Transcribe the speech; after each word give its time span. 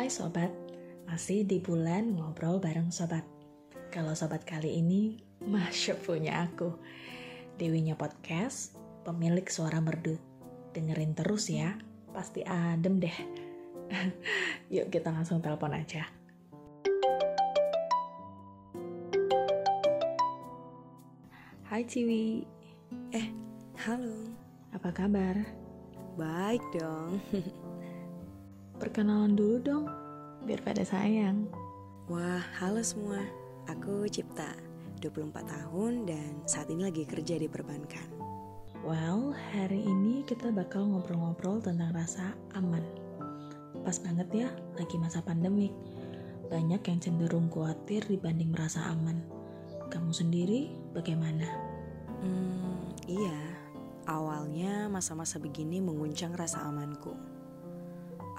Hai 0.00 0.08
sobat, 0.08 0.48
masih 1.04 1.44
di 1.44 1.60
bulan 1.60 2.16
ngobrol 2.16 2.56
bareng 2.56 2.88
sobat. 2.88 3.20
Kalau 3.92 4.16
sobat 4.16 4.48
kali 4.48 4.80
ini, 4.80 5.20
masya 5.52 5.92
punya 5.92 6.40
aku. 6.48 6.72
Dewinya 7.60 7.92
podcast, 8.00 8.80
pemilik 9.04 9.44
suara 9.44 9.76
merdu. 9.76 10.16
Dengerin 10.72 11.12
terus 11.12 11.52
ya, 11.52 11.76
pasti 12.16 12.40
adem 12.48 12.96
deh. 12.96 13.12
Yuk 14.72 14.88
kita 14.88 15.12
langsung 15.12 15.44
telepon 15.44 15.76
aja. 15.76 16.08
Hai 21.68 21.84
Ciwi, 21.84 22.48
Eh, 23.12 23.28
halo. 23.84 24.32
apa 24.72 24.96
kabar? 24.96 25.44
Baik 26.16 26.64
dong. 26.72 27.20
Perkenalan 28.80 29.36
dulu 29.36 29.60
dong, 29.60 29.84
biar 30.48 30.64
pada 30.64 30.80
sayang. 30.80 31.44
Wah, 32.08 32.40
halo 32.64 32.80
semua. 32.80 33.20
Aku 33.68 34.08
Cipta, 34.08 34.56
24 35.04 35.36
tahun 35.36 36.08
dan 36.08 36.40
saat 36.48 36.72
ini 36.72 36.88
lagi 36.88 37.04
kerja 37.04 37.36
di 37.36 37.44
perbankan. 37.44 38.08
Well, 38.80 39.36
hari 39.52 39.84
ini 39.84 40.24
kita 40.24 40.48
bakal 40.48 40.88
ngobrol-ngobrol 40.88 41.60
tentang 41.60 41.92
rasa 41.92 42.32
aman. 42.56 42.80
Pas 43.84 44.00
banget 44.00 44.32
ya, 44.32 44.48
lagi 44.80 44.96
masa 44.96 45.20
pandemik. 45.20 45.76
Banyak 46.48 46.80
yang 46.80 47.04
cenderung 47.04 47.52
khawatir 47.52 48.00
dibanding 48.08 48.48
merasa 48.48 48.80
aman. 48.96 49.20
Kamu 49.92 50.08
sendiri 50.08 50.72
bagaimana? 50.96 51.44
Hmm, 52.24 52.96
iya. 53.04 53.36
Awalnya 54.08 54.88
masa-masa 54.88 55.36
begini 55.36 55.84
menguncang 55.84 56.32
rasa 56.32 56.64
amanku. 56.64 57.39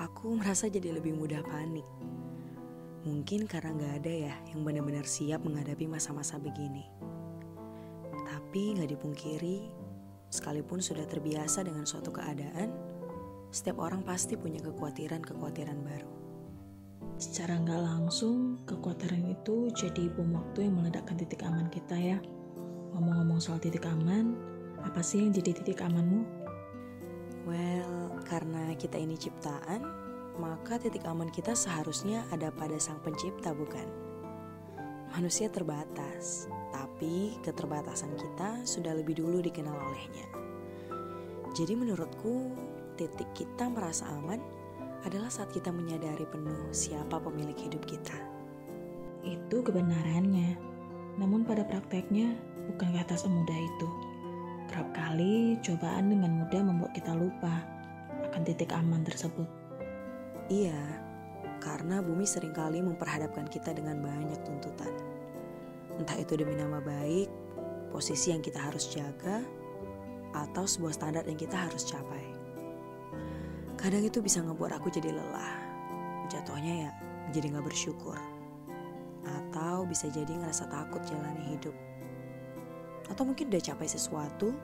Aku 0.00 0.32
merasa 0.32 0.64
jadi 0.64 0.96
lebih 0.96 1.12
mudah 1.12 1.44
panik. 1.44 1.84
Mungkin 3.04 3.44
karena 3.44 3.76
nggak 3.76 3.94
ada 4.00 4.12
ya 4.32 4.34
yang 4.48 4.64
benar-benar 4.64 5.04
siap 5.04 5.44
menghadapi 5.44 5.84
masa-masa 5.84 6.40
begini. 6.40 6.88
Tapi 8.24 8.80
nggak 8.80 8.96
dipungkiri, 8.96 9.68
sekalipun 10.32 10.80
sudah 10.80 11.04
terbiasa 11.04 11.68
dengan 11.68 11.84
suatu 11.84 12.08
keadaan, 12.16 12.72
setiap 13.52 13.76
orang 13.84 14.00
pasti 14.00 14.40
punya 14.40 14.64
kekhawatiran-kekhawatiran 14.64 15.78
baru. 15.84 16.12
Secara 17.20 17.60
nggak 17.60 17.82
langsung, 17.84 18.56
kekhawatiran 18.64 19.28
itu 19.28 19.68
jadi 19.76 20.08
bom 20.16 20.32
waktu 20.32 20.64
yang 20.64 20.80
meledakkan 20.80 21.20
titik 21.20 21.44
aman 21.44 21.68
kita 21.68 22.00
ya. 22.00 22.16
Ngomong-ngomong 22.96 23.36
soal 23.36 23.60
titik 23.60 23.84
aman, 23.84 24.32
apa 24.80 25.04
sih 25.04 25.20
yang 25.20 25.36
jadi 25.36 25.60
titik 25.60 25.84
amanmu? 25.84 26.39
Well, 27.48 28.20
karena 28.28 28.76
kita 28.76 29.00
ini 29.00 29.16
ciptaan, 29.16 29.80
maka 30.36 30.76
titik 30.76 31.04
aman 31.08 31.32
kita 31.32 31.56
seharusnya 31.56 32.24
ada 32.28 32.52
pada 32.52 32.76
sang 32.76 33.00
pencipta, 33.00 33.56
bukan? 33.56 33.88
Manusia 35.16 35.48
terbatas, 35.48 36.46
tapi 36.70 37.34
keterbatasan 37.40 38.12
kita 38.14 38.62
sudah 38.68 38.92
lebih 38.92 39.18
dulu 39.18 39.40
dikenal 39.40 39.72
olehnya. 39.72 40.26
Jadi 41.56 41.74
menurutku, 41.74 42.52
titik 42.94 43.26
kita 43.34 43.66
merasa 43.66 44.06
aman 44.20 44.38
adalah 45.08 45.32
saat 45.32 45.48
kita 45.50 45.72
menyadari 45.72 46.28
penuh 46.28 46.68
siapa 46.70 47.18
pemilik 47.18 47.56
hidup 47.56 47.82
kita. 47.88 48.16
Itu 49.24 49.64
kebenarannya. 49.64 50.56
Namun 51.16 51.44
pada 51.44 51.64
prakteknya, 51.64 52.36
bukan 52.70 52.96
kata 52.96 53.16
semudah 53.16 53.58
itu. 53.58 54.09
Kerap 54.70 54.94
kali, 54.94 55.58
cobaan 55.66 56.14
dengan 56.14 56.30
mudah 56.30 56.62
membuat 56.62 56.94
kita 56.94 57.10
lupa 57.10 57.66
akan 58.30 58.46
titik 58.46 58.70
aman 58.70 59.02
tersebut. 59.02 59.50
Iya, 60.46 60.78
karena 61.58 61.98
bumi 61.98 62.22
sering 62.22 62.54
kali 62.54 62.78
memperhadapkan 62.78 63.50
kita 63.50 63.74
dengan 63.74 63.98
banyak 63.98 64.38
tuntutan. 64.46 64.94
Entah 65.98 66.14
itu 66.14 66.38
demi 66.38 66.54
nama 66.54 66.78
baik, 66.78 67.26
posisi 67.90 68.30
yang 68.30 68.46
kita 68.46 68.62
harus 68.62 68.94
jaga, 68.94 69.42
atau 70.38 70.62
sebuah 70.62 70.94
standar 70.94 71.26
yang 71.26 71.34
kita 71.34 71.58
harus 71.58 71.82
capai. 71.90 72.30
Kadang 73.74 74.06
itu 74.06 74.22
bisa 74.22 74.38
ngebuat 74.38 74.78
aku 74.78 74.86
jadi 74.86 75.10
lelah. 75.10 75.58
Jatuhnya 76.30 76.86
ya 76.86 76.90
jadi 77.34 77.58
gak 77.58 77.66
bersyukur. 77.66 78.14
Atau 79.26 79.82
bisa 79.90 80.06
jadi 80.06 80.30
ngerasa 80.30 80.70
takut 80.70 81.02
jalani 81.10 81.58
hidup. 81.58 81.89
Atau 83.10 83.26
mungkin 83.26 83.50
udah 83.50 83.58
capai 83.58 83.90
sesuatu, 83.90 84.54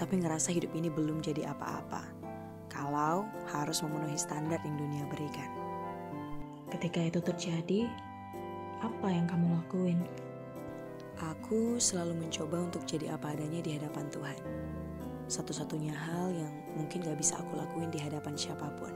tapi 0.00 0.20
ngerasa 0.20 0.52
hidup 0.52 0.72
ini 0.72 0.88
belum 0.88 1.20
jadi 1.20 1.52
apa-apa. 1.52 2.02
Kalau 2.72 3.28
harus 3.52 3.80
memenuhi 3.84 4.16
standar 4.16 4.60
yang 4.64 4.76
dunia 4.76 5.04
berikan. 5.08 5.48
Ketika 6.72 7.00
itu 7.00 7.20
terjadi, 7.20 7.88
apa 8.84 9.08
yang 9.08 9.24
kamu 9.28 9.56
lakuin? 9.56 10.00
Aku 11.16 11.80
selalu 11.80 12.28
mencoba 12.28 12.68
untuk 12.68 12.84
jadi 12.84 13.16
apa 13.16 13.32
adanya 13.32 13.64
di 13.64 13.72
hadapan 13.72 14.04
Tuhan. 14.12 14.40
Satu-satunya 15.32 15.96
hal 15.96 16.28
yang 16.28 16.52
mungkin 16.76 17.00
gak 17.00 17.16
bisa 17.16 17.40
aku 17.40 17.56
lakuin 17.56 17.88
di 17.88 17.96
hadapan 17.96 18.36
siapa 18.36 18.68
pun. 18.76 18.92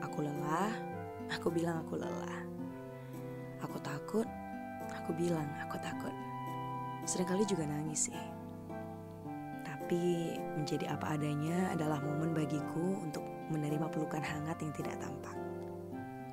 Aku 0.00 0.24
lelah, 0.24 0.72
aku 1.28 1.52
bilang 1.52 1.84
aku 1.84 2.00
lelah. 2.00 2.40
Aku 3.60 3.76
takut, 3.84 4.24
aku 4.88 5.12
bilang 5.12 5.44
aku 5.60 5.76
takut. 5.84 6.14
Seringkali 7.06 7.46
juga 7.46 7.62
nangis 7.70 8.10
sih. 8.10 8.22
Tapi 9.62 10.34
menjadi 10.58 10.90
apa 10.90 11.14
adanya 11.14 11.70
adalah 11.70 12.02
momen 12.02 12.34
bagiku 12.34 12.98
untuk 12.98 13.22
menerima 13.54 13.86
pelukan 13.94 14.18
hangat 14.18 14.58
yang 14.58 14.74
tidak 14.74 14.98
tampak. 14.98 15.38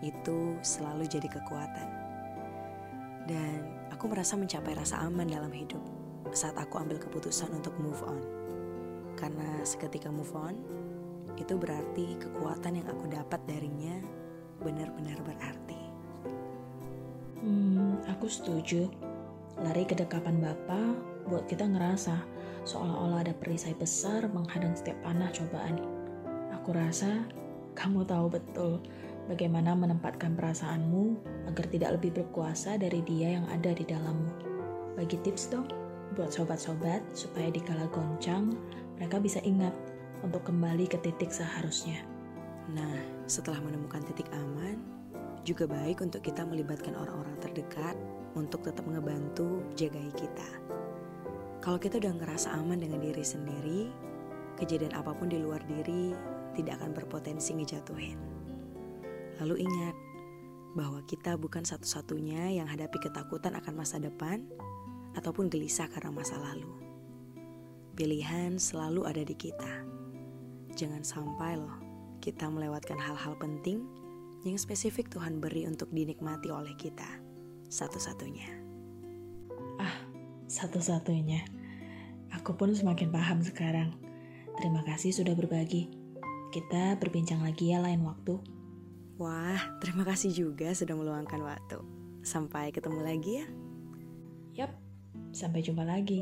Itu 0.02 0.58
selalu 0.66 1.06
jadi 1.06 1.30
kekuatan. 1.30 1.90
Dan 3.30 3.88
aku 3.94 4.10
merasa 4.10 4.34
mencapai 4.34 4.74
rasa 4.74 5.06
aman 5.06 5.30
dalam 5.30 5.54
hidup 5.54 5.80
saat 6.34 6.58
aku 6.58 6.82
ambil 6.82 6.98
keputusan 6.98 7.54
untuk 7.54 7.78
move 7.78 8.02
on. 8.04 8.20
Karena 9.14 9.62
seketika 9.62 10.10
move 10.10 10.34
on, 10.34 10.58
itu 11.38 11.54
berarti 11.54 12.18
kekuatan 12.18 12.82
yang 12.82 12.88
aku 12.90 13.06
dapat 13.14 13.40
darinya 13.46 14.02
benar-benar 14.60 15.22
berarti. 15.22 15.82
Hmm, 17.46 18.02
aku 18.10 18.26
setuju. 18.26 19.13
Lari 19.62 19.86
ke 19.86 19.94
dekapan 19.94 20.42
Bapa 20.42 20.98
buat 21.30 21.46
kita 21.46 21.70
ngerasa 21.70 22.18
seolah-olah 22.66 23.22
ada 23.28 23.34
perisai 23.38 23.78
besar 23.78 24.26
menghadang 24.34 24.74
setiap 24.74 24.98
panah 25.06 25.30
cobaan. 25.30 25.78
Aku 26.58 26.74
rasa 26.74 27.28
kamu 27.78 28.06
tahu 28.10 28.34
betul 28.34 28.82
bagaimana 29.30 29.78
menempatkan 29.78 30.34
perasaanmu 30.34 31.22
agar 31.54 31.66
tidak 31.70 32.02
lebih 32.02 32.24
berkuasa 32.24 32.82
dari 32.82 33.06
dia 33.06 33.38
yang 33.38 33.46
ada 33.54 33.76
di 33.78 33.86
dalammu. 33.86 34.32
Bagi 34.98 35.22
tips 35.22 35.54
dong 35.54 35.70
buat 36.18 36.34
sobat-sobat 36.34 37.02
supaya 37.14 37.50
dikala 37.50 37.90
goncang 37.90 38.54
mereka 38.98 39.18
bisa 39.22 39.42
ingat 39.46 39.74
untuk 40.22 40.46
kembali 40.50 40.88
ke 40.90 40.98
titik 41.02 41.30
seharusnya. 41.30 42.02
Nah, 42.72 42.96
setelah 43.28 43.60
menemukan 43.60 44.00
titik 44.08 44.30
aman, 44.32 44.80
juga 45.44 45.68
baik 45.68 46.00
untuk 46.00 46.24
kita 46.24 46.48
melibatkan 46.48 46.96
orang-orang 46.96 47.36
terdekat 47.44 48.00
untuk 48.34 48.66
tetap 48.66 48.86
ngebantu 48.86 49.62
jagai 49.78 50.10
kita. 50.14 50.50
Kalau 51.64 51.80
kita 51.80 51.98
udah 52.02 52.14
ngerasa 52.20 52.52
aman 52.60 52.84
dengan 52.84 53.00
diri 53.00 53.24
sendiri, 53.24 53.82
kejadian 54.60 54.94
apa 54.94 55.16
pun 55.16 55.32
di 55.32 55.40
luar 55.40 55.64
diri 55.64 56.12
tidak 56.54 56.82
akan 56.82 56.92
berpotensi 56.92 57.56
ngejatuhin. 57.56 58.20
Lalu 59.42 59.66
ingat 59.66 59.96
bahwa 60.74 61.02
kita 61.06 61.38
bukan 61.38 61.64
satu-satunya 61.64 62.58
yang 62.58 62.68
hadapi 62.68 62.98
ketakutan 63.02 63.54
akan 63.58 63.74
masa 63.80 64.02
depan 64.02 64.46
ataupun 65.14 65.50
gelisah 65.50 65.90
karena 65.90 66.10
masa 66.10 66.38
lalu. 66.42 66.70
Pilihan 67.94 68.58
selalu 68.58 69.06
ada 69.06 69.22
di 69.22 69.38
kita. 69.38 69.86
Jangan 70.74 71.06
sampai 71.06 71.62
loh 71.62 71.78
kita 72.18 72.50
melewatkan 72.50 72.98
hal-hal 72.98 73.38
penting 73.38 73.86
yang 74.42 74.58
spesifik 74.58 75.08
Tuhan 75.14 75.38
beri 75.38 75.70
untuk 75.70 75.94
dinikmati 75.94 76.50
oleh 76.50 76.74
kita. 76.74 77.33
Satu-satunya. 77.74 78.54
Ah, 79.82 79.98
satu-satunya. 80.46 81.42
Aku 82.38 82.54
pun 82.54 82.70
semakin 82.70 83.10
paham 83.10 83.42
sekarang. 83.42 83.98
Terima 84.62 84.86
kasih 84.86 85.10
sudah 85.10 85.34
berbagi. 85.34 85.90
Kita 86.54 87.02
berbincang 87.02 87.42
lagi 87.42 87.74
ya 87.74 87.82
lain 87.82 88.06
waktu. 88.06 88.38
Wah, 89.18 89.58
terima 89.82 90.06
kasih 90.06 90.30
juga 90.30 90.70
sudah 90.78 90.94
meluangkan 90.94 91.42
waktu. 91.42 91.82
Sampai 92.22 92.70
ketemu 92.70 93.02
lagi 93.02 93.42
ya. 93.42 93.46
Yap, 94.54 94.78
sampai 95.34 95.66
jumpa 95.66 95.82
lagi. 95.82 96.22